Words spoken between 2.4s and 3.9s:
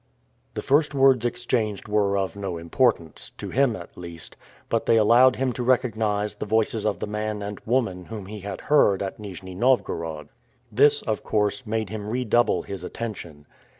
importance to him